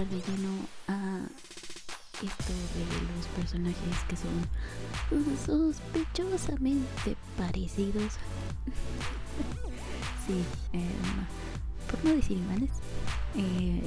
[0.00, 0.16] entrar de
[0.88, 1.20] a
[2.22, 2.84] esto de
[3.16, 4.48] los personajes que son
[5.46, 8.14] sospechosamente parecidos.
[10.26, 10.42] sí,
[10.72, 11.26] em,
[11.90, 12.70] por no decir iguales.
[13.36, 13.82] Eh,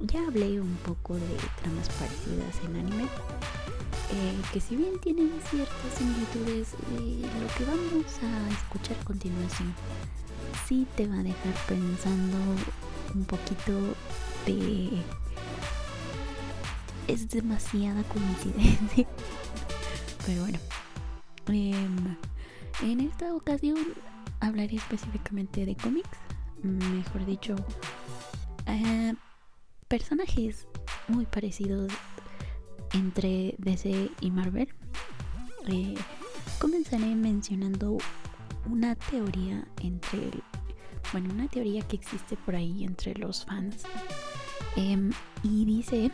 [0.00, 3.04] ya hablé un poco de tramas parecidas en anime.
[3.04, 9.74] Eh, que si bien tienen ciertas similitudes, eh, lo que vamos a escuchar a continuación
[10.68, 12.36] sí te va a dejar pensando
[13.14, 13.95] un poquito
[14.46, 15.02] de
[17.08, 19.06] es demasiada coincidencia.
[20.26, 20.58] Pero bueno,
[21.48, 22.16] em,
[22.82, 23.78] en esta ocasión
[24.40, 26.18] hablaré específicamente de cómics,
[26.62, 27.54] mejor dicho,
[28.66, 29.14] eh,
[29.88, 30.66] personajes
[31.08, 31.92] muy parecidos
[32.92, 34.68] entre DC y Marvel.
[35.68, 35.94] Eh,
[36.58, 37.98] comenzaré mencionando
[38.68, 40.30] una teoría entre,
[41.12, 43.84] bueno, una teoría que existe por ahí entre los fans.
[44.76, 45.10] Em,
[45.42, 46.10] y dice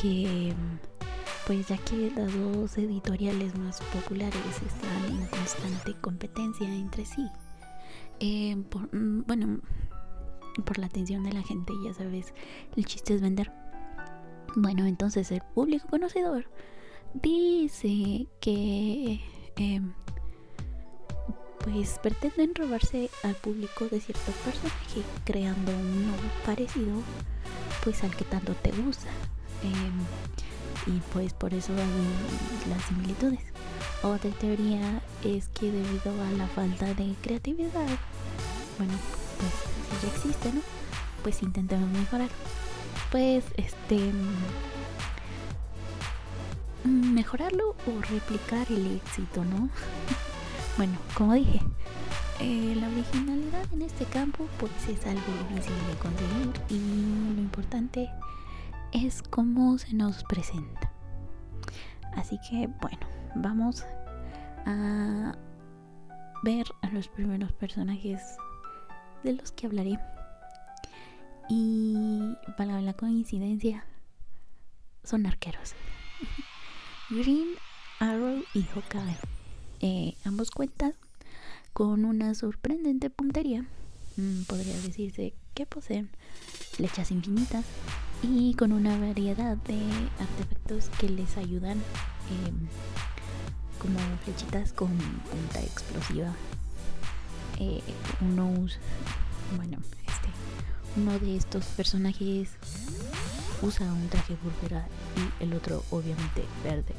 [0.00, 0.52] que
[1.46, 7.24] pues ya que las dos editoriales más populares están en constante competencia entre sí,
[8.18, 9.60] eh, por, mm, bueno,
[10.64, 12.34] por la atención de la gente, ya sabes,
[12.76, 13.52] el chiste es vender.
[14.56, 16.50] Bueno, entonces el público conocedor
[17.14, 19.20] dice que
[19.56, 19.92] em,
[21.66, 27.02] pues pretenden robarse al público de cierto personaje, creando un nuevo parecido
[27.82, 29.08] pues al que tanto te gusta.
[29.64, 33.40] Em, y pues por eso hay las similitudes.
[34.02, 37.98] Otra teoría es que debido a la falta de creatividad,
[38.78, 38.94] bueno,
[39.38, 39.52] pues
[40.00, 40.60] si ya existe, ¿no?
[41.24, 42.28] Pues intentemos mejorar.
[43.10, 43.96] Pues este
[46.84, 49.68] mm, mejorarlo o replicar el éxito, ¿no?
[50.76, 51.60] bueno, como dije,
[52.40, 58.10] eh, la originalidad en este campo pues es algo difícil de conseguir y lo importante
[58.92, 60.92] es cómo se nos presenta.
[62.14, 63.06] Así que bueno,
[63.36, 63.84] vamos
[64.66, 65.34] a
[66.42, 68.20] ver a los primeros personajes
[69.22, 69.98] de los que hablaré.
[71.48, 73.84] Y para la coincidencia,
[75.04, 75.74] son arqueros.
[77.10, 77.54] Green
[78.00, 79.35] Arrow y Hawkeye.
[79.88, 80.94] Eh, ambos cuentan
[81.72, 83.64] con una sorprendente puntería.
[84.16, 86.10] Mm, podría decirse que poseen
[86.72, 87.64] flechas infinitas
[88.20, 89.78] y con una variedad de
[90.18, 92.66] artefactos que les ayudan em,
[93.78, 96.34] como flechitas con punta explosiva
[97.60, 97.82] eh,
[98.22, 98.66] uno
[99.56, 100.28] bueno este
[100.96, 102.50] uno de estos personajes
[103.62, 104.88] usa un traje púrpura
[105.40, 106.94] y el otro obviamente verde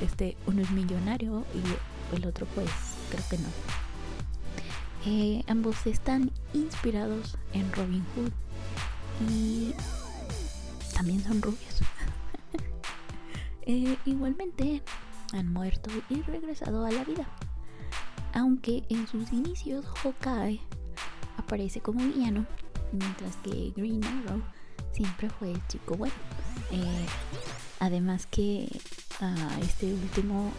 [0.00, 2.68] este uno es millonario y el otro pues
[3.10, 3.48] creo que no
[5.08, 8.32] eh, ambos están inspirados en Robin Hood
[9.30, 9.72] y
[10.94, 11.80] también son rubios.
[13.68, 14.80] Eh, igualmente
[15.32, 17.26] han muerto y regresado a la vida.
[18.32, 20.60] Aunque en sus inicios Hawkeye
[21.36, 22.46] aparece como villano,
[22.92, 24.40] mientras que Green Arrow
[24.92, 26.14] siempre fue el chico bueno.
[26.70, 27.06] Eh,
[27.80, 28.68] además que
[29.20, 30.52] a este último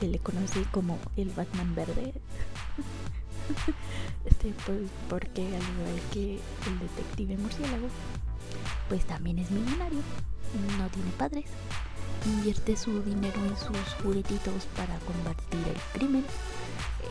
[0.00, 2.14] se le conoce como el Batman verde.
[4.24, 7.88] este, pues porque al igual que el detective murciélago,
[8.88, 10.00] pues también es millonario,
[10.78, 11.46] no tiene padres,
[12.24, 16.24] invierte su dinero en sus juguetitos para combatir el crimen,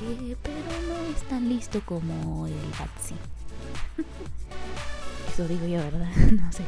[0.01, 0.55] eh, pero
[0.87, 3.15] no es tan listo como el Batsy.
[5.31, 6.09] Eso digo yo, ¿verdad?
[6.31, 6.63] no sé.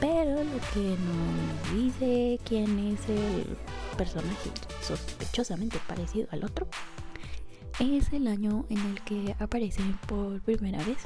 [0.00, 3.56] Pero lo que nos dice quién es el
[3.96, 4.50] personaje
[4.82, 6.66] sospechosamente parecido al otro
[7.78, 10.98] es el año en el que aparece por primera vez,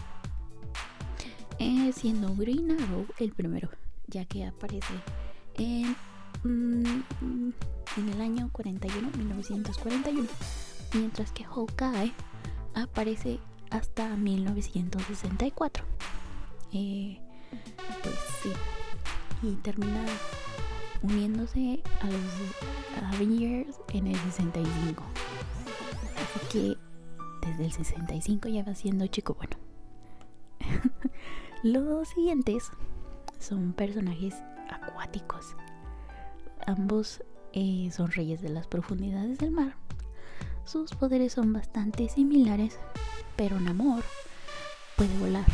[1.59, 3.69] eh, siendo Green Arrow el primero,
[4.09, 4.95] ya que aparece
[5.55, 5.95] en,
[6.43, 7.53] mm,
[7.97, 10.29] en el año 41, 1941,
[10.95, 12.13] mientras que Hawkeye
[12.75, 13.39] aparece
[13.71, 15.85] hasta 1964.
[16.73, 17.21] Eh,
[18.03, 18.51] pues sí,
[19.43, 20.05] y termina
[21.03, 25.03] uniéndose a los Avengers en el 65
[26.51, 26.77] que
[27.47, 29.57] desde el 65 ya va siendo chico bueno.
[31.63, 32.71] Los siguientes
[33.39, 34.35] son personajes
[34.71, 35.57] acuáticos.
[36.67, 37.23] Ambos
[37.53, 39.77] eh, son reyes de las profundidades del mar.
[40.65, 42.79] sus poderes son bastante similares,
[43.37, 44.03] pero Namor
[44.97, 45.47] puede volar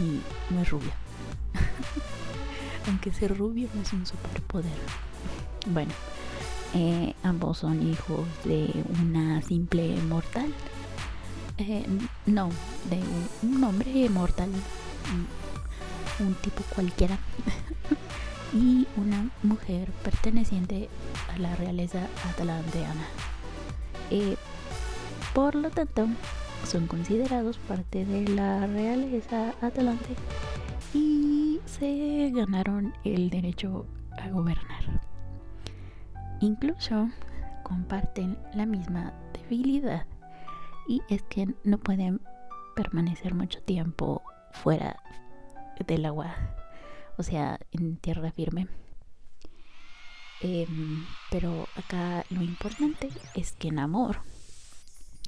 [0.00, 0.20] y
[0.54, 0.92] no es rubio.
[2.88, 4.72] Aunque ser rubio es un superpoder.
[5.66, 5.92] Bueno,
[6.74, 8.70] eh, ambos son hijos de
[9.02, 10.52] una simple mortal.
[11.58, 11.84] Eh,
[12.26, 12.48] no,
[12.90, 13.00] de
[13.46, 14.50] un hombre mortal.
[16.18, 17.18] Un tipo cualquiera.
[18.52, 20.88] y una mujer perteneciente
[21.32, 23.06] a la realeza atlanteana.
[24.10, 24.36] Eh,
[25.34, 26.06] por lo tanto,
[26.66, 30.14] son considerados parte de la realeza atlante
[30.92, 31.41] y
[31.82, 35.00] se ganaron el derecho a gobernar.
[36.40, 37.10] Incluso
[37.64, 40.06] comparten la misma debilidad
[40.86, 42.20] y es que no pueden
[42.76, 45.02] permanecer mucho tiempo fuera
[45.84, 46.36] del agua
[47.16, 48.68] o sea, en tierra firme.
[50.40, 54.20] Em, pero acá lo importante es que Namor,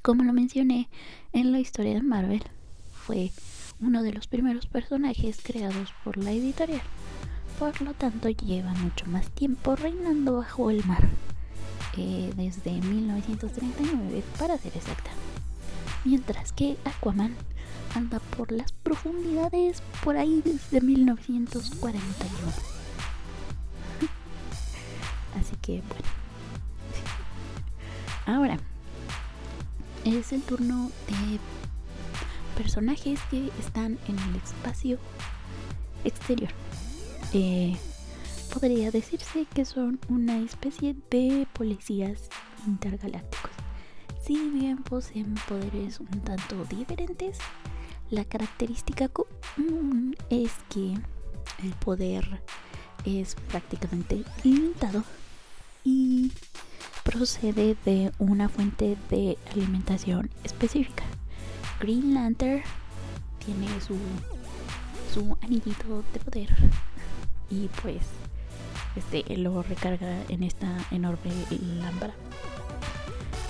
[0.02, 0.88] como lo mencioné
[1.32, 2.44] en la historia de Marvel,
[2.92, 3.32] fue
[3.80, 6.82] uno de los primeros personajes creados por la editorial.
[7.58, 11.08] Por lo tanto, lleva mucho más tiempo reinando bajo el mar,
[11.96, 15.10] eh, desde 1939 para ser exacta.
[16.04, 17.34] Mientras que Aquaman
[17.94, 22.30] anda por las profundidades por ahí desde 1941.
[25.40, 26.04] Así que bueno.
[28.26, 28.58] Ahora
[30.04, 31.38] es el turno de
[32.56, 34.98] personajes que están en el espacio
[36.04, 36.50] exterior.
[37.32, 37.76] Eh,
[38.52, 42.28] podría decirse que son una especie de policías
[42.66, 43.50] intergalácticos.
[44.24, 47.38] Si bien poseen poderes un tanto diferentes,
[48.10, 50.94] la característica común es que
[51.62, 52.42] el poder
[53.04, 55.04] es prácticamente ilimitado
[55.84, 56.32] y
[57.02, 61.04] procede de una fuente de alimentación específica.
[61.80, 62.62] Green Lantern
[63.44, 63.96] tiene su,
[65.12, 66.48] su anillito de poder.
[67.50, 68.02] Y pues
[68.96, 71.32] este lo recarga en esta enorme
[71.80, 72.14] lámpara.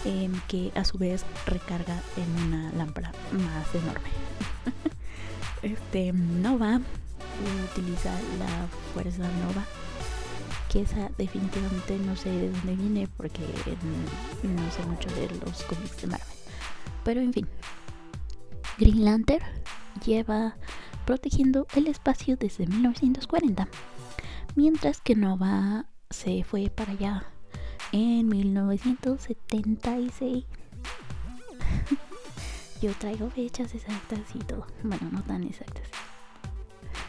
[0.04, 4.10] Em, que a su vez recarga en una lámpara más enorme.
[5.62, 6.78] Este Nova
[7.72, 9.64] utiliza la fuerza Nova
[10.70, 13.40] que esa definitivamente no sé de dónde viene porque
[14.42, 16.28] no sé mucho de los cómics de Marvel.
[17.02, 17.48] Pero en fin
[18.78, 19.44] Green Lantern
[20.04, 20.56] lleva
[21.04, 23.68] protegiendo el espacio desde 1940
[24.54, 27.24] mientras que Nova se fue para allá
[27.92, 30.44] en 1976
[32.82, 34.66] yo traigo fechas exactas y todo.
[34.82, 35.88] Bueno, no tan exactas.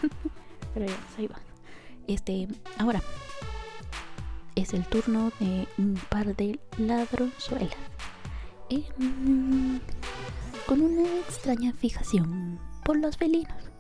[0.74, 1.40] Pero ya, ahí va.
[2.08, 2.48] Este,
[2.78, 3.02] ahora
[4.56, 7.76] es el turno de un par de ladronzuelas.
[10.68, 13.72] Con una extraña fijación por los felinos.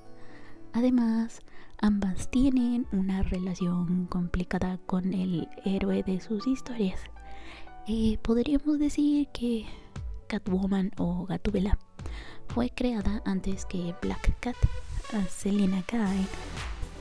[0.73, 1.41] Además,
[1.79, 6.99] ambas tienen una relación complicada con el héroe de sus historias.
[7.87, 9.65] Eh, podríamos decir que
[10.27, 11.77] Catwoman o Gatubela
[12.47, 14.55] fue creada antes que Black Cat.
[15.29, 16.27] Selena Kyle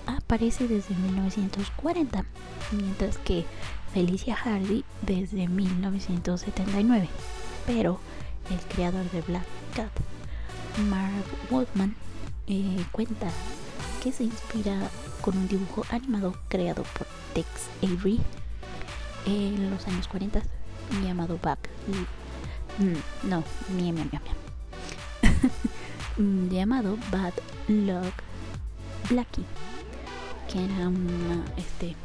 [0.06, 2.24] aparece desde 1940,
[2.72, 3.44] mientras que
[3.92, 7.08] Felicia Hardy desde 1979.
[7.66, 7.98] Pero
[8.50, 9.90] el creador de Black Cat,
[10.88, 11.94] Mark Wolfman,
[12.46, 13.28] eh, cuenta
[14.02, 17.48] que se inspira con un dibujo animado creado por Tex
[17.82, 18.20] Avery
[19.26, 20.42] en los años 40
[21.02, 21.68] llamado Back.
[22.78, 23.42] Mm, no,
[23.76, 23.96] miam.
[26.50, 27.32] llamado Bad
[27.68, 28.14] Luck
[29.08, 29.44] Blackie,
[30.48, 31.96] que era una, este,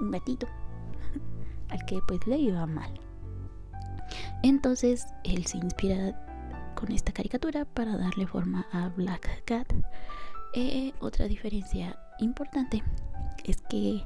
[0.00, 0.46] un gatito
[1.70, 3.03] al que pues le iba mal.
[4.44, 6.12] Entonces él se inspira
[6.74, 9.72] con esta caricatura para darle forma a Black Cat.
[10.52, 12.82] Eh, otra diferencia importante
[13.44, 14.04] es que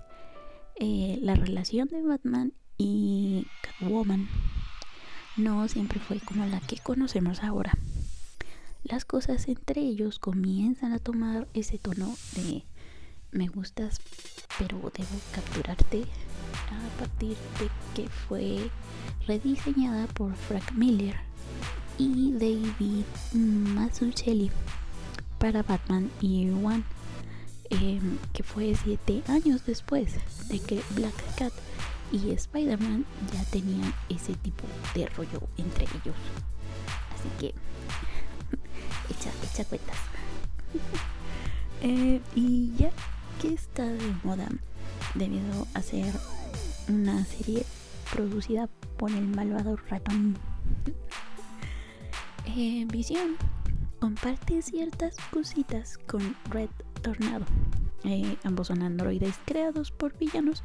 [0.76, 4.28] eh, la relación de Batman y Catwoman
[5.36, 7.72] no siempre fue como la que conocemos ahora.
[8.84, 12.62] Las cosas entre ellos comienzan a tomar ese tono de
[13.32, 14.00] me gustas,
[14.56, 16.04] pero debo capturarte
[16.70, 17.68] a partir de
[17.98, 18.70] que fue
[19.26, 21.16] rediseñada por Frank Miller
[21.98, 24.52] y David Mazzucchelli
[25.40, 26.84] para Batman Year One,
[27.70, 30.12] em, que fue siete años después
[30.48, 31.52] de que Black Cat
[32.12, 34.62] y Spider-Man ya tenían ese tipo
[34.94, 36.14] de rollo entre ellos.
[37.16, 37.46] Así que,
[39.10, 39.96] echa, echa cuentas.
[41.80, 42.90] Eh, y ya
[43.40, 44.48] que está de moda,
[45.14, 46.12] debido a ser
[46.88, 47.64] una serie
[48.12, 50.36] producida por el malvado ratón.
[52.46, 53.36] Eh, Visión
[54.00, 56.70] comparte ciertas cositas con Red
[57.02, 57.44] Tornado.
[58.04, 60.62] Eh, ambos son androides creados por villanos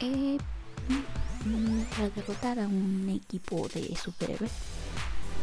[0.00, 0.38] eh,
[1.96, 4.52] para derrotar a un equipo de superhéroes.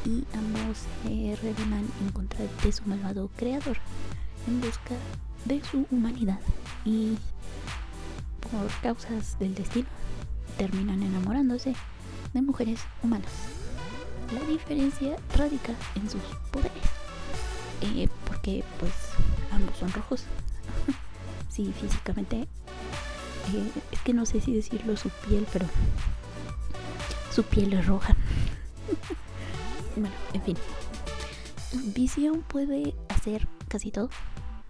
[0.05, 3.77] Y ambos revelan en contra de su malvado creador
[4.47, 4.95] en busca
[5.45, 6.39] de su humanidad.
[6.85, 7.17] Y
[8.51, 9.87] por causas del destino
[10.57, 11.75] terminan enamorándose
[12.33, 13.31] de mujeres humanas.
[14.33, 16.21] La diferencia radica en sus
[16.51, 16.71] poderes.
[17.81, 18.91] Eh, porque pues
[19.51, 20.23] ambos son rojos.
[21.49, 22.47] sí, físicamente.
[23.53, 25.67] Eh, es que no sé si decirlo su piel, pero
[27.31, 28.15] su piel es roja.
[29.95, 30.57] bueno, en fin.
[31.93, 34.09] Visión puede hacer casi todo.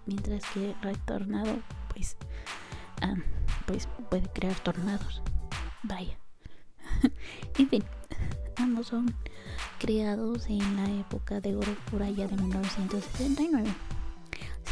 [0.05, 1.57] Mientras que Retornado,
[1.93, 2.17] pues,
[3.65, 5.21] pues puede crear tornados.
[5.87, 6.17] Vaya.
[7.59, 7.83] en fin,
[8.57, 9.13] ambos son
[9.77, 13.69] creados en la época de oro por allá de 1979,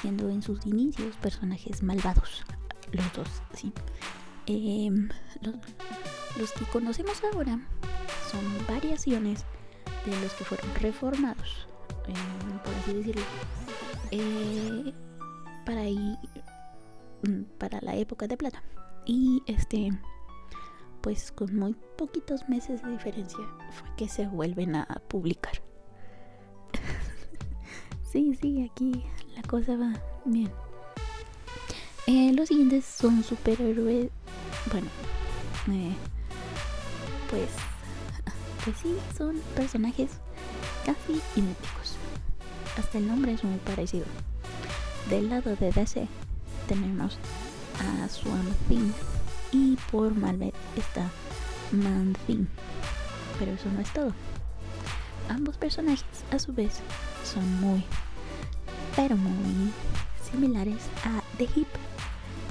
[0.01, 2.43] siendo en sus inicios personajes malvados,
[2.91, 3.71] los dos, sí.
[4.47, 5.07] Em,
[5.41, 7.59] los, que conocemos ahora
[8.31, 9.45] son variaciones
[10.05, 11.67] de los que fueron reformados,
[12.07, 13.21] em, por así decirlo,
[14.09, 14.93] eh,
[15.63, 18.63] para, mm, para la época de plata.
[19.05, 19.91] Y este
[21.03, 25.61] pues con muy poquitos meses de diferencia fue que se vuelven a publicar.
[28.11, 29.03] sí, sí, aquí
[29.35, 29.93] la cosa va
[30.23, 30.49] bien.
[32.07, 34.09] Eh, los siguientes son superhéroes.
[34.71, 34.87] Bueno,
[35.71, 35.93] eh,
[37.29, 37.49] pues,
[38.63, 40.11] pues sí, son personajes
[40.85, 41.97] casi idénticos.
[42.77, 44.05] Hasta el nombre es muy parecido.
[45.09, 46.07] Del lado de DC
[46.67, 47.17] tenemos
[47.81, 48.93] a Swamp Thing
[49.53, 51.09] y por Malvet está
[51.71, 52.15] Man
[53.39, 54.11] Pero eso no es todo.
[55.29, 56.81] Ambos personajes a su vez
[57.23, 57.83] son muy,
[58.95, 59.71] pero muy
[60.21, 61.67] similares a The Hip,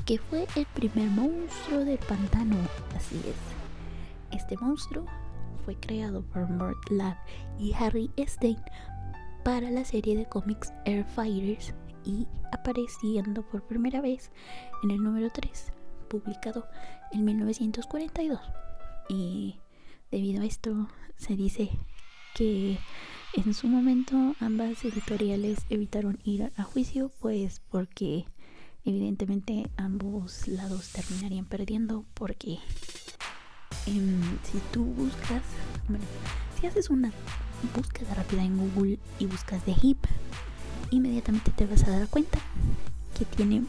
[0.06, 2.56] que fue el primer monstruo del pantano.
[2.96, 4.38] Así es.
[4.38, 5.04] Este monstruo
[5.64, 7.16] fue creado por Mort Lab
[7.58, 8.58] y Harry Stein
[9.44, 14.30] para la serie de cómics Air Fighters y apareciendo por primera vez
[14.82, 15.72] en el número 3
[16.12, 16.68] publicado
[17.10, 18.38] en 1942.
[19.08, 19.56] Y
[20.10, 21.70] debido a esto se dice
[22.34, 22.78] que
[23.34, 28.26] en su momento ambas editoriales evitaron ir a juicio, pues porque
[28.84, 32.58] evidentemente ambos lados terminarían perdiendo porque
[33.86, 35.42] em, si tú buscas,
[35.88, 36.04] bueno,
[36.60, 37.10] si haces una
[37.74, 40.04] búsqueda rápida en Google y buscas de hip,
[40.90, 42.38] inmediatamente te vas a dar cuenta
[43.16, 43.62] que tiene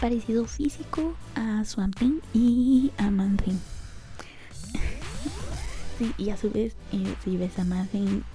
[0.00, 3.58] parecido físico a Swamping y a Manthing.
[5.98, 7.64] sí, y a su vez, eh, si ves a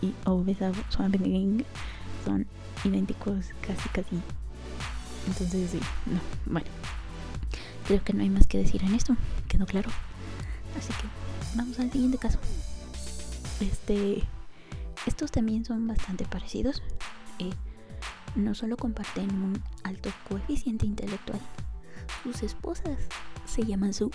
[0.01, 1.65] y, o ves a Swamping,
[2.25, 2.47] son
[2.83, 4.19] idénticos casi casi.
[5.27, 6.67] Entonces sí, no, bueno.
[7.87, 9.15] Creo que no hay más que decir en esto,
[9.47, 9.89] quedó claro.
[10.77, 12.39] Así que vamos al siguiente caso.
[13.59, 14.23] Este,
[15.05, 16.81] estos también son bastante parecidos.
[17.39, 17.51] Eh,
[18.35, 21.39] no solo comparten un alto coeficiente intelectual,
[22.23, 22.97] sus esposas
[23.45, 24.11] se llaman Su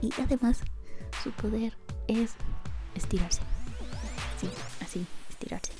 [0.00, 0.60] y además
[1.22, 2.34] su poder es
[2.94, 3.40] estirarse.
[4.40, 4.48] Sí,
[4.80, 5.72] así, estirarse.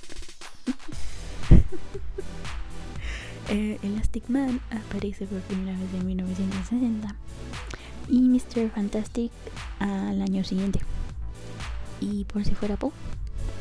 [3.48, 7.14] eh, Elastic Man aparece por primera vez en 1960
[8.08, 8.70] y Mr.
[8.70, 9.30] Fantastic
[9.78, 10.80] al año siguiente.
[12.00, 12.94] Y por si fuera poco,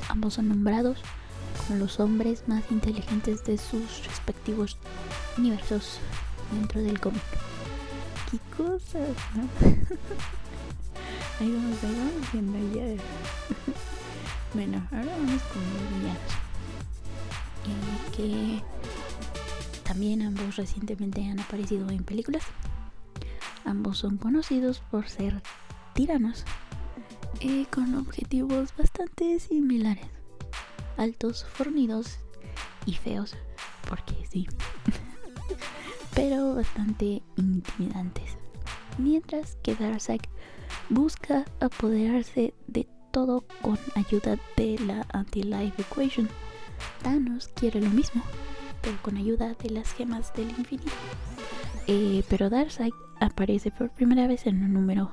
[0.09, 0.99] ambos son nombrados
[1.75, 4.77] los hombres más inteligentes de sus respectivos
[5.37, 5.99] universos
[6.51, 7.21] dentro del cómic.
[8.31, 9.43] ¿Qué cosas, no?
[11.39, 13.03] ahí vamos, ahí vamos viendo ya.
[14.53, 16.31] bueno, ahora vamos con los villanos.
[17.65, 18.63] Eh, que
[19.83, 22.43] también ambos recientemente han aparecido en películas.
[23.65, 25.41] Ambos son conocidos por ser
[25.93, 26.45] tiranos
[27.41, 30.16] eh, con objetivos bastante similares
[30.97, 32.17] altos, fornidos
[32.85, 33.35] y feos,
[33.87, 34.47] porque sí,
[36.15, 38.37] pero bastante intimidantes.
[38.97, 40.21] Mientras que Darkseid
[40.89, 46.29] busca apoderarse de todo con ayuda de la Anti-Life Equation.
[47.01, 48.21] Thanos quiere lo mismo,
[48.81, 50.91] pero con ayuda de las gemas del infinito.
[51.87, 55.11] Eh, pero Darkseid aparece por primera vez en el número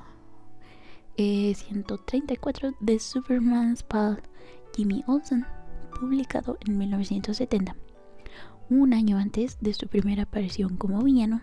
[1.17, 4.21] 134 eh, de Superman's Pal
[4.75, 5.45] Jimmy Olsen
[5.99, 7.75] publicado en 1970,
[8.69, 11.41] un año antes de su primera aparición como villano.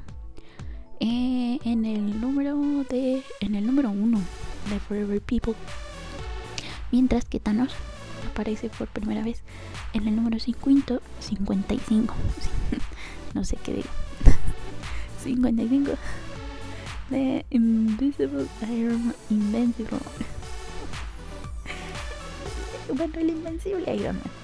[1.01, 2.57] Eh, en el número
[2.89, 4.21] de en el número 1
[4.71, 5.55] de Forever People.
[6.93, 7.75] Mientras que Thanos
[8.31, 9.43] aparece por primera vez
[9.95, 12.15] en el número 55.
[13.35, 13.89] no sé qué digo.
[15.25, 15.93] 55
[17.11, 19.99] de Invisible Iron Invincible.
[22.95, 24.42] bueno, el Invencible Iron Man.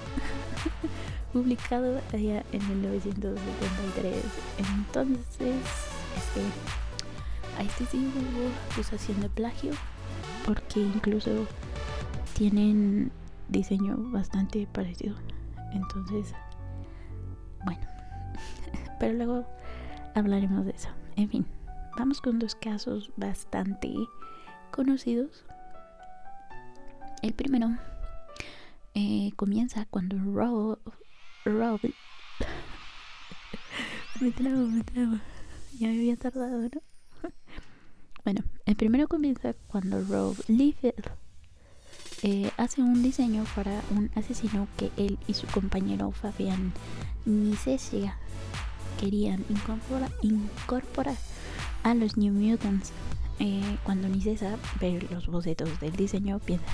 [1.33, 4.23] Publicado allá en 1973.
[4.57, 5.55] Entonces,
[6.17, 6.41] este,
[7.57, 9.71] a este sí hubo acusación de plagio.
[10.45, 11.45] Porque incluso
[12.33, 13.11] tienen
[13.49, 15.15] diseño bastante parecido.
[15.71, 16.33] Entonces,
[17.65, 17.81] bueno.
[18.99, 19.45] Pero luego
[20.15, 20.89] hablaremos de eso.
[21.15, 21.45] En fin,
[21.97, 23.93] vamos con dos casos bastante
[24.71, 25.45] conocidos.
[27.21, 27.69] El primero
[28.93, 30.79] eh, comienza cuando Rob,
[31.45, 31.79] Rob
[34.21, 35.17] me trabo, me trabo.
[35.79, 36.81] Ya me había tardado, ¿no?
[38.25, 41.09] bueno, el primero comienza cuando Rob Liefeld
[42.21, 46.73] eh, hace un diseño para un asesino que él y su compañero Fabián
[47.25, 48.17] Nicesia
[48.99, 51.15] querían incorporar,
[51.83, 52.91] a los New Mutants.
[53.39, 56.65] Eh, cuando Nicesa ve los bocetos del diseño, piensa: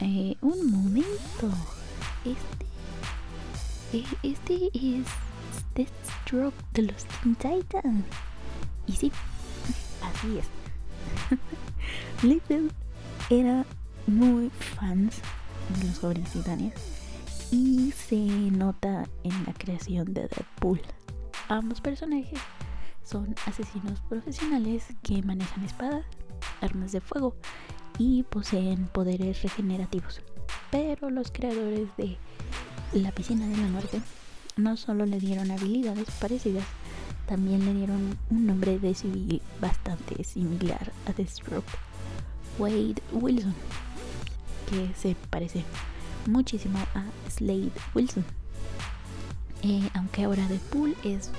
[0.00, 1.50] eh, Un momento,
[2.24, 5.06] este, este es
[5.74, 8.04] Deathstroke de los Teen Titans.
[8.86, 9.12] Y sí,
[10.02, 10.46] así es.
[12.22, 12.70] Little
[13.30, 13.64] era
[14.06, 15.20] muy fans
[15.78, 16.72] de los jóvenes titanes
[17.50, 20.80] y se nota en la creación de Deadpool.
[21.48, 22.40] Ambos personajes
[23.04, 26.04] son asesinos profesionales que manejan espadas,
[26.60, 27.34] armas de fuego
[27.98, 30.20] y poseen poderes regenerativos.
[30.70, 32.16] Pero los creadores de
[32.92, 34.00] La Piscina de la Muerte
[34.56, 36.64] no solo le dieron habilidades parecidas,
[37.26, 41.68] también le dieron un nombre de civil bastante similar a Deathstroke,
[42.58, 43.54] Wade Wilson
[44.68, 45.64] que se parece
[46.26, 48.24] muchísimo a Slade Wilson.
[49.62, 51.30] Eh, aunque ahora Deadpool es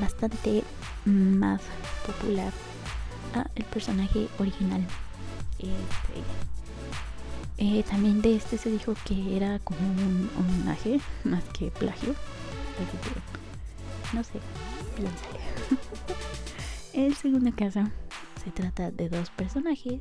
[0.00, 0.64] bastante
[1.04, 1.60] más
[2.06, 2.52] popular
[3.34, 4.84] a el personaje original.
[5.58, 6.22] Este,
[7.58, 12.14] eh, también de este se dijo que era como un homenaje más que plagio.
[14.12, 14.40] no sé,
[16.92, 17.80] el segundo caso
[18.44, 20.00] se trata de dos personajes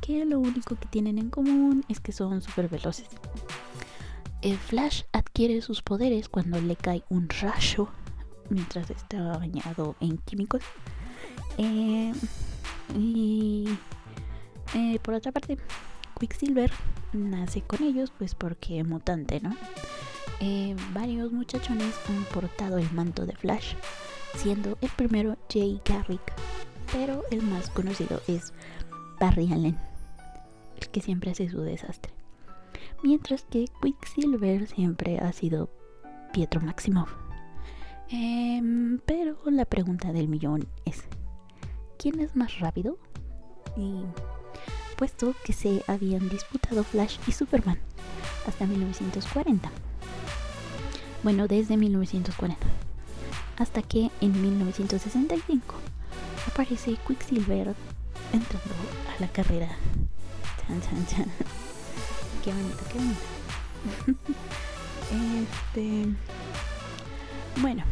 [0.00, 3.06] que lo único que tienen en común es que son súper veloces.
[4.42, 7.88] El Flash adquiere sus poderes cuando le cae un rayo
[8.50, 10.62] mientras está bañado en químicos.
[11.58, 12.12] Eh,
[12.96, 13.68] y
[14.74, 15.58] eh, por otra parte,
[16.18, 16.70] Quicksilver
[17.12, 19.54] nace con ellos, pues porque mutante, ¿no?
[20.40, 23.74] Eh, varios muchachones han portado el manto de Flash,
[24.36, 26.32] siendo el primero Jay Garrick,
[26.92, 28.52] pero el más conocido es
[29.20, 29.92] Barry Allen
[30.92, 32.12] que siempre hace su desastre.
[33.02, 35.70] Mientras que Quicksilver siempre ha sido
[36.32, 37.12] Pietro Maximoff.
[38.08, 41.02] Em, pero la pregunta del millón es,
[41.98, 42.98] ¿quién es más rápido?
[43.76, 44.04] Y
[45.02, 47.76] puesto que se habían disputado Flash y Superman
[48.46, 49.68] hasta 1940.
[51.24, 52.64] Bueno, desde 1940.
[53.58, 55.74] Hasta que en 1965
[56.46, 57.74] aparece Quicksilver
[58.32, 58.74] entrando
[59.16, 59.76] a la carrera
[62.44, 64.22] Qué bonito, qué bonito.
[65.74, 66.14] este.
[67.60, 67.82] Bueno,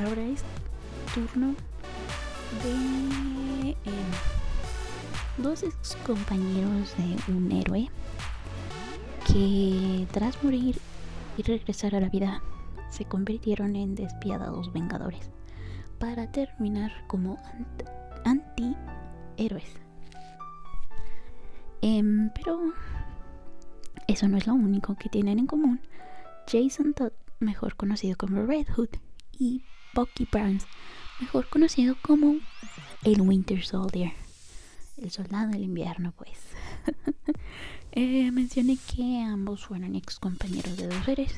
[0.00, 0.42] ahora es
[1.14, 1.54] turno
[2.64, 4.39] de eh,
[5.42, 7.90] dos ex compañeros de un héroe
[9.26, 10.78] que tras morir
[11.36, 12.42] y regresar a la vida
[12.90, 15.30] se convirtieron en despiadados vengadores
[15.98, 17.38] para terminar como
[18.24, 19.72] anti-héroes.
[21.82, 22.72] Em, pero
[24.06, 25.80] eso no es lo único que tienen en común.
[26.50, 28.90] Jason Todd, mejor conocido como Red Hood,
[29.38, 29.62] y
[29.94, 30.66] Bucky Barnes,
[31.20, 32.36] mejor conocido como
[33.04, 34.12] el Winter Soldier,
[35.00, 36.38] el soldado del invierno, pues.
[37.92, 41.32] eh, mencioné que ambos fueron ex compañeros de dos seres,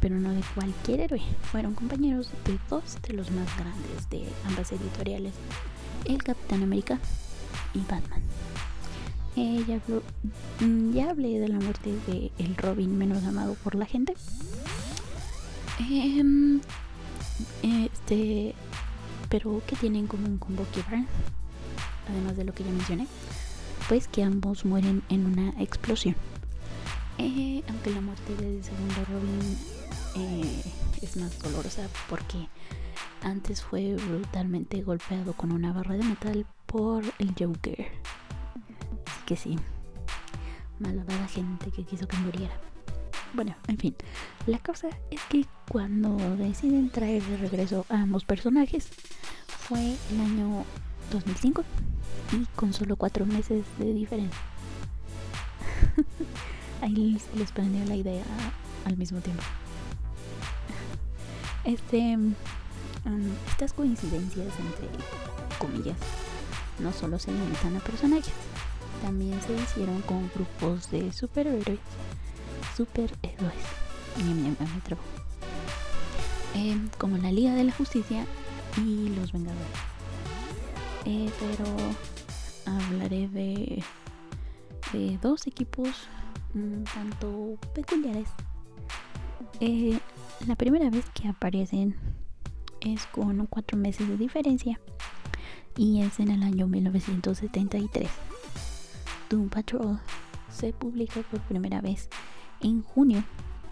[0.00, 1.22] pero no de cualquier héroe.
[1.50, 5.34] Fueron compañeros de dos de los más grandes de ambas editoriales,
[6.04, 6.98] el Capitán América
[7.74, 8.22] y Batman.
[9.36, 9.80] Eh, ya,
[10.66, 14.14] mm, ya, hablé de la muerte de el Robin menos amado por la gente.
[15.78, 16.60] Em,
[17.62, 18.54] este,
[19.28, 21.06] pero ¿qué tienen en común con Bucky Barnes?
[22.08, 23.06] Además de lo que ya mencioné,
[23.88, 26.16] pues que ambos mueren en una explosión.
[27.18, 29.58] Eh, aunque la muerte del segundo Robin
[30.16, 30.62] eh,
[31.02, 32.48] es más dolorosa porque
[33.22, 37.88] antes fue brutalmente golpeado con una barra de metal por el Joker
[39.28, 39.58] que sí.
[40.78, 42.54] Malvada gente que quiso que muriera.
[43.34, 43.94] Bueno, en fin.
[44.46, 48.88] La cosa es que cuando deciden traer de regreso a ambos personajes
[49.46, 50.64] fue el año
[51.10, 51.64] 2005
[52.32, 54.40] y con solo cuatro meses de diferencia.
[56.82, 58.24] Ahí les prendió la idea
[58.84, 59.42] al mismo tiempo.
[61.64, 62.34] Este, um,
[63.50, 64.88] estas coincidencias entre
[65.58, 65.96] comillas
[66.78, 68.32] no solo se limitan a personajes,
[69.02, 71.80] también se hicieron con grupos de superhéroes,
[72.76, 73.54] superhéroes,
[76.54, 78.24] eh, como la Liga de la Justicia
[78.76, 79.87] y los Vengadores.
[81.04, 81.64] Eh, pero
[82.66, 83.82] hablaré de,
[84.92, 86.08] de dos equipos
[86.54, 88.28] un tanto peculiares.
[89.60, 89.98] Eh,
[90.46, 91.96] la primera vez que aparecen
[92.80, 94.78] es con cuatro meses de diferencia
[95.76, 98.08] y es en el año 1973.
[99.30, 100.00] Doom Patrol
[100.50, 102.08] se publica por primera vez
[102.60, 103.22] en junio,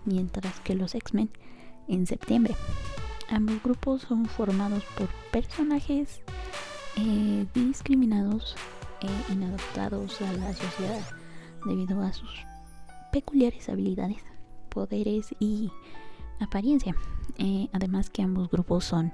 [0.05, 1.31] mientras que los X-Men
[1.89, 2.55] en septiembre.
[3.29, 6.21] Ambos grupos son formados por personajes
[6.97, 8.57] eh, discriminados
[9.03, 11.03] e inadaptados a la sociedad
[11.65, 12.31] debido a sus
[13.13, 14.23] peculiares habilidades,
[14.71, 15.71] poderes y
[16.41, 16.95] apariencia.
[17.39, 19.13] Eh, además que ambos grupos son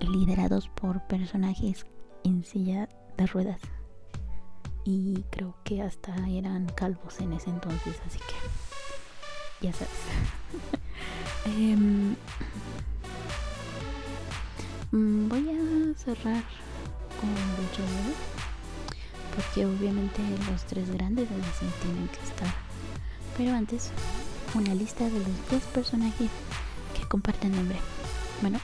[0.00, 1.86] liderados por personajes
[2.24, 3.60] en silla de ruedas.
[4.84, 9.92] Y creo que hasta eran calvos en ese entonces, así que ya sabes.
[11.46, 12.16] Em,
[14.90, 16.42] mm, voy a cerrar
[17.20, 17.82] con mucho
[19.34, 22.48] porque obviamente los tres grandes de DC tienen que estar.
[23.36, 23.90] Pero antes,
[24.54, 26.30] una lista de los 10 personajes
[26.98, 27.78] que comparten nombre.
[28.40, 28.58] Bueno,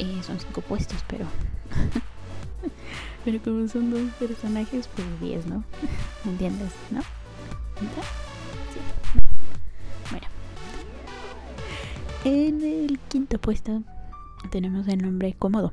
[0.00, 1.26] eh, son cinco puestos, pero
[3.24, 5.64] Pero como son dos personajes, pues 10, ¿no?
[6.24, 6.72] ¿Me entiendes?
[6.90, 7.00] ¿No?
[7.00, 8.80] Sí.
[10.10, 10.26] Bueno.
[12.24, 13.82] En el quinto puesto
[14.50, 15.72] tenemos el nombre Cómodo.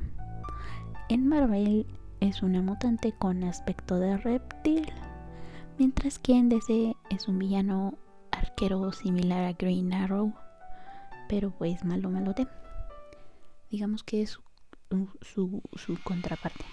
[1.10, 1.86] En Marvel
[2.20, 4.92] es una mutante con aspecto de reptil,
[5.78, 7.96] mientras que en DC es un villano
[8.30, 10.34] arquero similar a Green Arrow,
[11.26, 12.46] pero pues malo malote.
[13.70, 14.38] Digamos que es
[15.22, 15.62] su,
[16.04, 16.64] contraparte.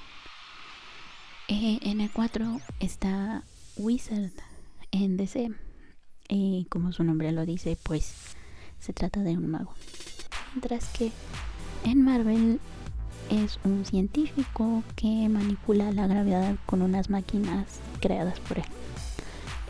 [1.48, 3.44] Eh, en el 4 está
[3.78, 4.34] Wizard
[4.92, 5.52] en DC.
[6.28, 8.36] Y como su nombre lo dice, pues
[8.80, 9.74] se trata de un mago.
[10.54, 11.14] Mientras que
[11.86, 12.60] en Marvel
[13.30, 17.66] es un científico que manipula la gravedad con unas máquinas
[18.00, 18.66] creadas por él.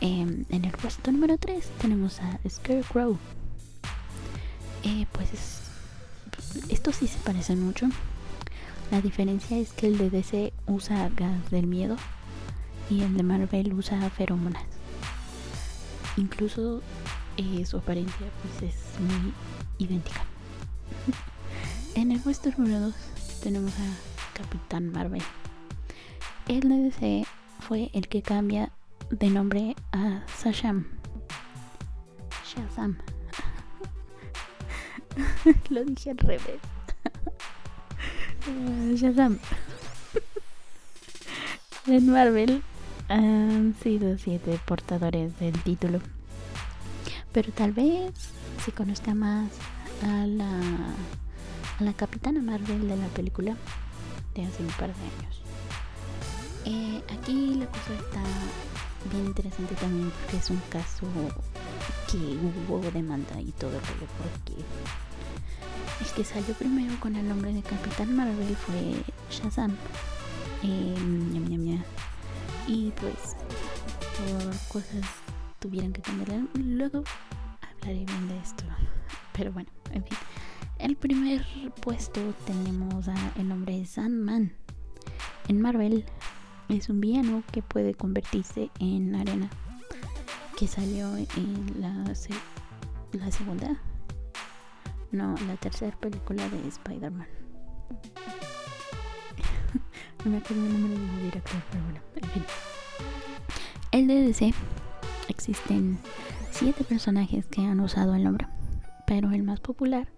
[0.01, 3.17] Em, en el puesto número 3 tenemos a Scarecrow.
[4.83, 5.29] Eh, pues
[6.69, 7.87] estos sí se parecen mucho.
[8.91, 11.97] La diferencia es que el de DC usa gas del miedo
[12.89, 14.63] y el de Marvel usa feromonas.
[16.17, 16.81] Incluso
[17.37, 19.33] eh, su apariencia pues es muy
[19.79, 20.23] idéntica.
[21.95, 22.95] en el puesto número 2
[23.45, 25.21] tenemos a Capitán Marvel.
[26.47, 27.27] El DC
[27.59, 28.71] fue el que cambia
[29.11, 30.87] de nombre a Sasham.
[32.43, 32.97] Shazam.
[35.69, 36.59] Lo dije al revés.
[38.95, 39.37] Shazam.
[41.85, 42.63] en Marvel
[43.09, 46.01] han sido siete portadores del título.
[47.31, 48.11] Pero tal vez
[48.65, 49.51] se conozca más
[50.01, 50.49] a la,
[51.79, 53.55] a la capitana Marvel de la película
[54.33, 55.41] de hace un par de años.
[56.65, 58.21] Eh, aquí la cosa está
[59.11, 61.07] bien interesante también porque es un caso
[62.09, 64.61] que hubo demanda y todo el rollo porque
[66.01, 69.75] el que salió primero con el nombre de Capitán Marvel fue Shazam.
[70.63, 70.95] Eh,
[72.67, 73.35] y pues
[74.17, 75.05] por cosas
[75.59, 76.41] tuvieron que cambiar.
[76.55, 77.03] Luego
[77.61, 78.63] hablaré bien de esto.
[79.33, 80.17] Pero bueno, en fin.
[80.85, 81.43] El primer
[81.81, 84.53] puesto tenemos a el nombre de Sandman.
[85.47, 86.05] En Marvel
[86.69, 89.49] es un villano que puede convertirse en arena.
[90.55, 92.13] Que salió en la,
[93.31, 93.81] segunda
[95.09, 97.27] no, la tercera película de Spider-Man.
[100.23, 102.43] no me acuerdo el nombre del director, pero bueno, en fin.
[103.91, 104.53] El DDC
[105.29, 105.97] existen
[106.51, 108.45] siete personajes que han usado el nombre,
[109.07, 110.09] pero el más popular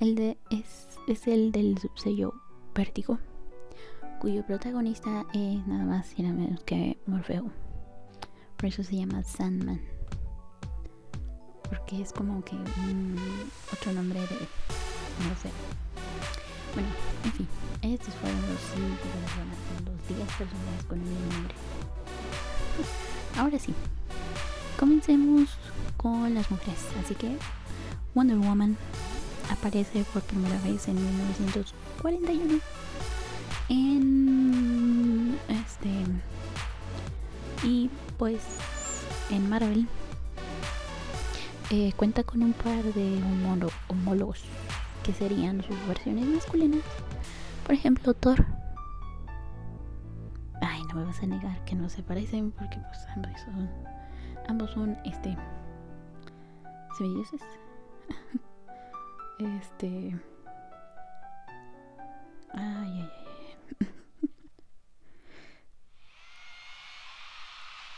[0.00, 2.34] el de, es, es el del subsello
[2.74, 3.18] Vértigo,
[4.20, 7.50] cuyo protagonista es nada más y nada menos que Morfeo.
[8.56, 9.80] Por eso se llama Sandman
[11.68, 13.14] porque es como que un
[13.72, 14.26] otro nombre de
[16.74, 16.88] bueno
[17.24, 17.48] en fin
[17.82, 21.54] estos fueron los cinco personas los 10 personas con el mismo nombre
[23.36, 23.74] ahora sí,
[24.78, 25.48] comencemos
[25.96, 26.80] con las mujeres.
[27.02, 27.36] Así que
[28.14, 28.76] Wonder Woman
[29.50, 32.60] aparece por primera vez en 1941
[33.68, 35.88] en este
[37.62, 38.40] y pues
[39.30, 39.88] en Marvel
[41.70, 43.20] eh, cuenta con un par de
[43.88, 44.42] homólogos
[45.02, 46.80] que serían sus versiones masculinas.
[47.64, 48.46] Por ejemplo Thor.
[50.62, 53.70] Ay no me vas a negar que no se parecen porque pues ambos son
[54.48, 55.36] ambos son este
[56.96, 57.42] semidioses
[59.38, 60.16] este
[62.54, 63.10] ay ay ay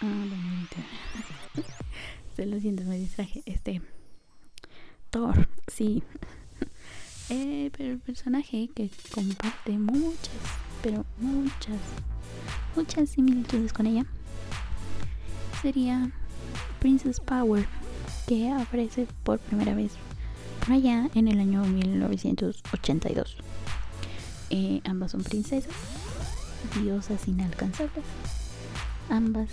[0.02, 0.66] Ah, bueno,
[2.36, 3.42] Se lo siento, me distraje.
[3.44, 3.82] Este.
[5.10, 6.02] Thor, sí.
[7.32, 10.34] Eh, pero el personaje que comparte muchas,
[10.82, 11.78] pero muchas,
[12.74, 14.04] muchas similitudes con ella
[15.62, 16.10] sería
[16.80, 17.68] Princess Power,
[18.26, 19.92] que aparece por primera vez
[20.72, 23.36] allá en el año 1982.
[24.50, 25.72] Eh, ambas son princesas,
[26.82, 28.04] diosas inalcanzables.
[29.08, 29.48] Ambas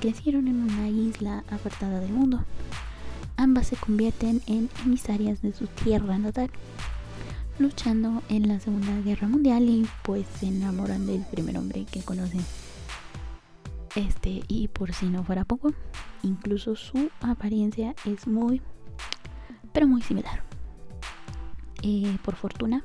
[0.00, 2.44] crecieron en una isla apartada del mundo.
[3.36, 6.50] Ambas se convierten en emisarias de su tierra natal,
[7.58, 12.44] luchando en la Segunda Guerra Mundial y pues se enamoran del primer hombre que conocen.
[13.96, 15.72] Este, y por si no fuera poco,
[16.22, 18.62] incluso su apariencia es muy,
[19.72, 20.49] pero muy similar.
[21.82, 22.84] Eh, por fortuna,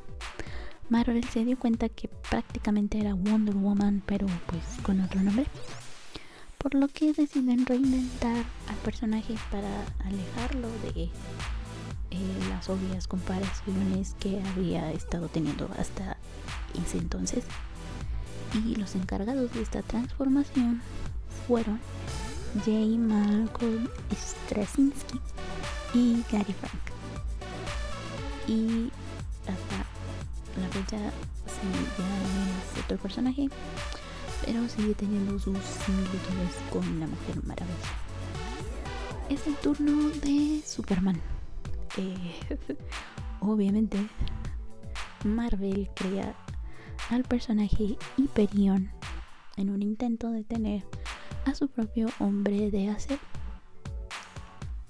[0.90, 5.46] Marvel se dio cuenta que prácticamente era Wonder Woman, pero pues con otro nombre
[6.66, 9.70] por lo que deciden reinventar al personaje para
[10.04, 11.04] alejarlo de
[12.10, 16.18] eh, las obvias comparaciones que había estado teniendo hasta
[16.74, 17.44] ese entonces.
[18.66, 20.82] Y los encargados de esta transformación
[21.46, 21.80] fueron
[22.66, 22.72] J.
[22.98, 25.20] Malcolm Straczynski
[25.94, 26.95] y Gary Frank.
[28.48, 28.92] Y
[29.42, 29.78] hasta
[30.62, 30.98] la fecha
[31.48, 33.50] sí, ya es otro personaje
[34.46, 37.76] pero sigue teniendo sus similitudes con la Mujer Maravilla.
[39.30, 41.20] Es el turno de Superman.
[41.98, 42.36] Eh,
[43.40, 43.98] obviamente,
[45.24, 46.36] Marvel crea
[47.10, 48.92] al personaje Hyperion
[49.58, 50.84] en un intento de tener
[51.46, 53.22] a su propio hombre de acero.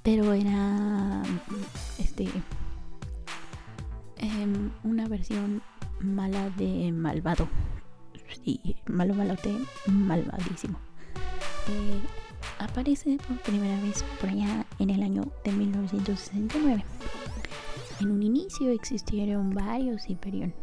[0.03, 1.23] Pero era
[1.97, 2.27] este
[4.17, 5.61] em, una versión
[5.99, 7.47] mala de malvado
[8.43, 9.55] y malo malote,
[9.87, 10.77] malvadísimo.
[11.67, 11.99] Eh,
[12.59, 16.83] aparece por primera vez por allá en el año de 1969.
[18.01, 20.53] En un inicio existieron varios Hyperion.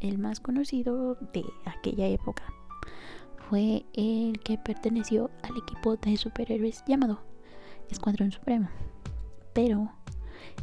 [0.00, 2.44] El más conocido de aquella época
[3.48, 7.20] fue el que perteneció al equipo de superhéroes llamado
[7.90, 8.68] Escuadrón Supremo.
[9.54, 9.90] Pero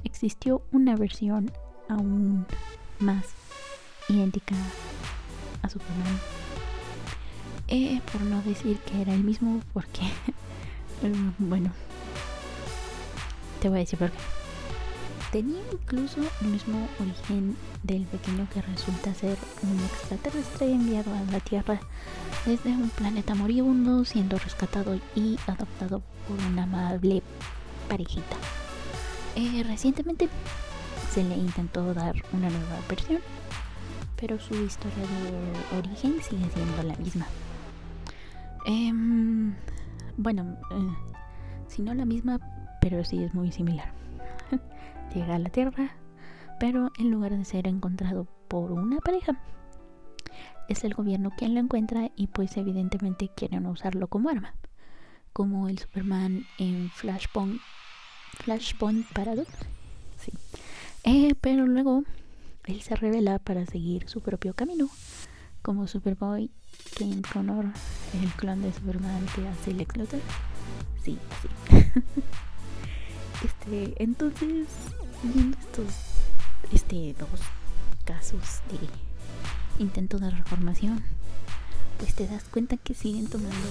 [0.03, 1.51] existió una versión
[1.89, 2.45] aún
[2.99, 3.25] más
[4.09, 4.55] idéntica
[5.61, 6.19] a Superman
[7.67, 10.01] eh, por no decir que era el mismo, porque,
[11.39, 11.71] bueno,
[13.61, 14.17] te voy a decir por qué.
[15.31, 21.39] Tenía incluso el mismo origen del pequeño que resulta ser un extraterrestre enviado a la
[21.39, 21.79] Tierra
[22.45, 27.23] desde un planeta moribundo, siendo rescatado y adoptado por una amable
[27.89, 28.37] parejita.
[29.35, 30.29] Eh, recientemente
[31.15, 33.21] se le intentó dar una nueva versión,
[34.17, 35.05] pero su historia
[35.71, 37.25] de origen sigue siendo la misma.
[38.65, 39.55] Em,
[40.17, 40.95] bueno, eh,
[41.67, 42.37] si no la misma,
[42.81, 43.93] pero sí es muy similar.
[45.15, 45.95] Llega a la Tierra,
[46.59, 49.39] pero en lugar de ser encontrado por una pareja,
[50.67, 54.53] es el gobierno quien lo encuentra y pues evidentemente quieren usarlo como arma,
[55.31, 57.61] como el Superman en Flashpoint,
[58.43, 59.49] Flashpoint Paradox.
[60.17, 60.33] Sí.
[61.05, 62.03] Eh, pero luego
[62.65, 64.89] él se revela para seguir su propio camino
[65.61, 66.51] como Superboy,
[66.97, 67.65] Kane Connor,
[68.21, 70.19] el clon de Superman que hace el Luthor.
[71.03, 71.87] Sí, así.
[73.45, 74.67] este, entonces,
[75.23, 75.93] viendo estos
[76.71, 77.39] este, dos
[78.03, 81.03] casos de intento de reformación,
[81.97, 83.67] pues te das cuenta que siguen tomando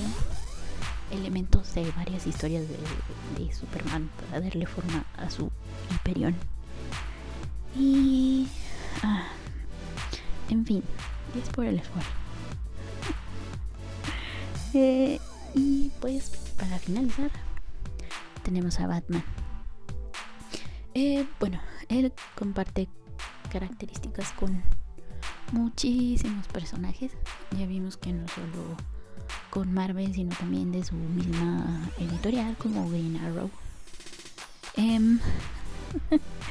[1.10, 5.50] elementos de varias historias de, Superman para darle forma a su
[5.90, 6.34] Hyperion.
[7.76, 8.46] Y.
[9.02, 9.24] Ah,
[10.50, 10.82] en fin,
[11.40, 12.10] es por el esfuerzo.
[14.76, 15.20] Eh,
[15.54, 17.30] y pues para finalizar,
[18.42, 19.22] tenemos a Batman.
[20.94, 22.88] Eh, bueno, él comparte
[23.52, 24.64] características con
[25.52, 27.12] muchísimos personajes.
[27.56, 28.76] Ya vimos que no solo
[29.50, 33.50] con Marvel, sino también de su misma editorial como Green Arrow.
[34.76, 35.20] Em,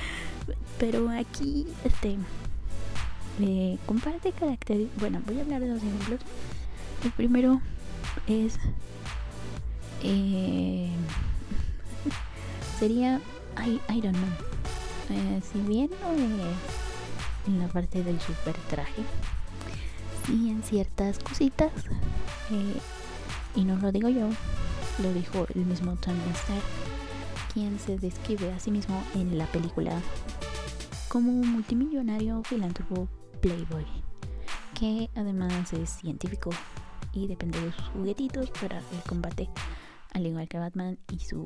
[0.84, 2.18] pero aquí, este,
[3.86, 5.00] comparte características.
[5.00, 6.20] Bueno, voy a hablar de dos ejemplos.
[7.06, 7.62] El primero
[8.28, 8.58] es.
[10.04, 10.90] Eh,
[12.80, 13.22] sería
[13.96, 14.36] Iron Man.
[15.10, 19.04] Eh, si bien no es en la parte del super traje,
[20.28, 21.72] y en ciertas cositas,
[22.52, 22.76] eh,
[23.56, 24.28] y no lo digo yo,
[25.02, 26.62] lo dijo el mismo Tony Stark,
[27.54, 30.02] quien se describe a sí mismo en la película
[31.14, 33.08] como un multimillonario filántropo
[33.40, 33.86] playboy,
[34.74, 36.50] que además es científico
[37.12, 39.48] y depende de sus juguetitos para el combate,
[40.14, 41.46] al igual que Batman y su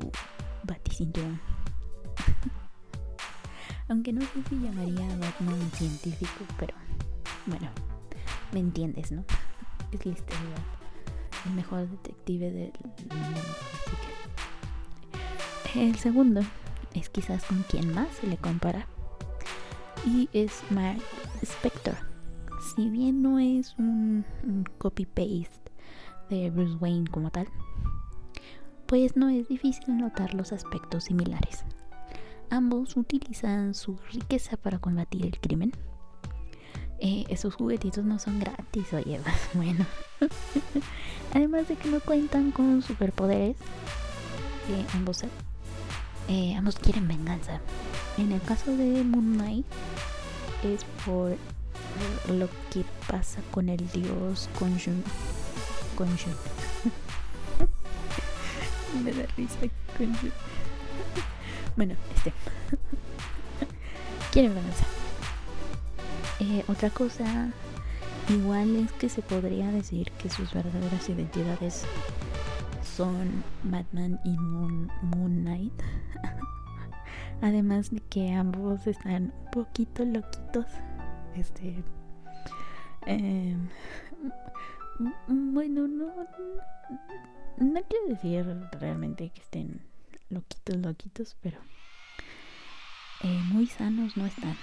[0.63, 1.41] baticinturón.
[3.89, 6.73] Aunque no sé si llamaría a Batman científico, pero
[7.47, 7.69] bueno,
[8.53, 9.25] me entiendes, ¿no?
[9.91, 12.71] Es la el mejor detective del
[13.10, 13.41] mundo.
[15.65, 15.77] Así.
[15.77, 16.39] El segundo
[16.93, 18.88] es quizás con quien más se le compara.
[20.08, 21.02] Y es Mark
[21.41, 21.98] Spector.
[22.62, 24.24] Si bien no es un,
[24.78, 25.70] copy-paste
[26.30, 27.50] de Bruce Wayne como tal,
[28.86, 31.65] pues no es difícil notar los aspectos similares.
[32.50, 35.74] Ambos utilizan su riqueza para combatir el crimen.
[37.02, 39.20] Eh, esos juguetitos no son gratis, oye,
[39.56, 39.86] bueno.
[41.34, 43.58] Además de que no cuentan con superpoderes,
[44.70, 45.26] eh, ambos,
[46.28, 47.60] eh, ambos quieren venganza.
[48.18, 49.66] En el caso de Moon Knight
[50.63, 51.38] es por
[52.30, 55.04] lo que pasa con el dios Konjun.
[55.96, 56.36] Konjun.
[59.04, 59.60] Me da risa
[59.98, 60.32] Konjun.
[61.76, 62.34] Bueno, este.
[64.32, 64.86] Quieren venganza.
[66.40, 67.50] Eh, otra cosa
[68.30, 71.84] igual es que se podría decir que sus verdaderas identidades
[72.98, 75.84] son Batman y Moon, Knight.
[77.42, 80.66] Además de que ambos están un poquito loquitos.
[81.36, 81.84] Este.
[83.06, 83.70] Em,
[85.28, 86.08] bueno, no.
[87.58, 88.46] No quiero decir
[88.80, 89.80] realmente que estén
[90.30, 91.60] loquitos, loquitos, pero.
[93.22, 94.58] Eh, muy sanos no están.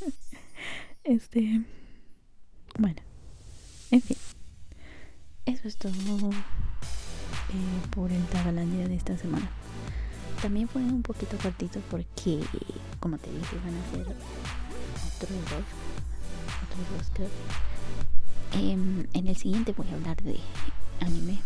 [1.04, 1.62] este.
[2.76, 3.00] Bueno.
[3.92, 4.16] En fin.
[5.46, 9.48] Eso es todo eh, por el Tabalandia de esta semana.
[10.42, 12.40] También fue un poquito cortito porque,
[12.98, 15.64] como te dije, van a ser otros dos.
[16.66, 17.28] Otros dos creo.
[18.54, 20.40] Em, en el siguiente voy a hablar de
[21.00, 21.38] anime.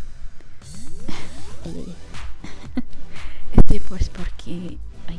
[3.53, 4.79] este pues porque...
[5.09, 5.19] Ay,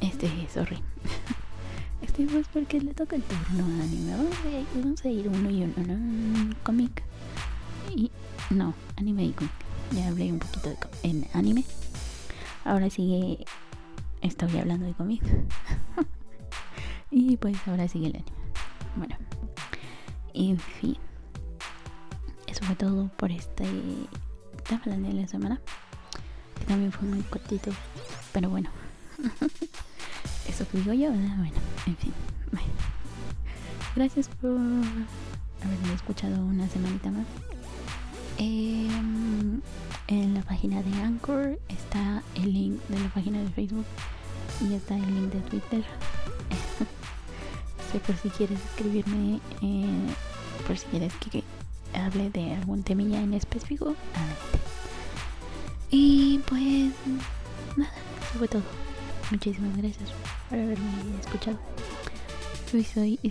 [0.00, 0.78] este, sorry.
[2.02, 4.14] Este pues porque le toca el turno a anime.
[4.74, 6.54] Vamos a, ir uno y uno, ¿no?
[6.62, 7.02] Cómic
[7.94, 8.10] y
[8.50, 9.52] no, anime y cómic.
[9.92, 11.64] Ya hablé un poquito de en anime.
[12.64, 13.44] Ahora sigue
[14.20, 15.22] estoy hablando de cómic.
[17.10, 18.32] y pues ahora sigue el anime.
[18.96, 19.16] Bueno,
[20.34, 20.96] en fin.
[22.46, 23.64] Eso fue todo por este
[24.70, 25.60] hablando de la semana.
[26.58, 27.70] Que también fue muy cortito.
[28.32, 28.70] Pero bueno.
[30.48, 31.52] Eso que digo yo, Bueno,
[31.86, 32.12] en fin.
[33.96, 37.26] Gracias por haberme escuchado una semanita más.
[38.38, 39.60] Em,
[40.08, 43.86] en la página de Anchor está el link de la página de Facebook
[44.60, 45.84] y está el link de Twitter.
[47.92, 49.86] sé por si quieres escribirme, eh,
[50.66, 51.44] por si quieres que,
[51.94, 53.94] hable de algún temilla en específico,
[55.90, 56.92] Y pues
[57.76, 58.62] nada, eso fue todo.
[59.30, 60.10] Muchísimas gracias
[60.48, 61.58] por haberme escuchado.
[62.72, 63.30] Hoy soy y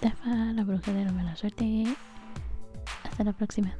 [0.00, 1.94] Tafa, la bruja de la mala suerte.
[3.14, 3.72] Hasta la próxima.